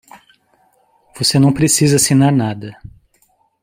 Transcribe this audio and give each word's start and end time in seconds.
Você 1.15 1.37
não 1.37 1.53
precisa 1.53 1.97
assinar 1.97 2.31
nada. 2.31 2.75